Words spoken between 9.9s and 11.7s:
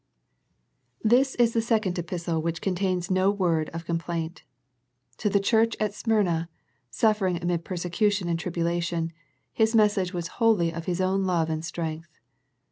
was wholly of His own love and